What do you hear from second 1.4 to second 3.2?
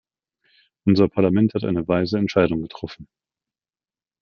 hat eine weise Entscheidung getroffen.